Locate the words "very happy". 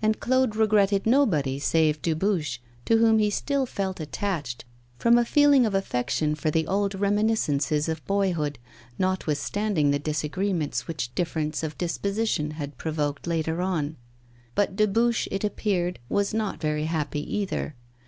16.60-17.28